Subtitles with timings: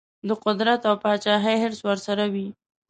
[0.27, 2.47] د قدرت او پاچهي حرص ورسره وي.